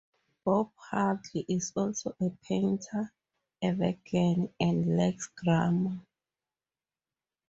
[0.43, 3.13] Bob Hardy is also a painter,
[3.61, 5.99] a vegan, and likes grammar.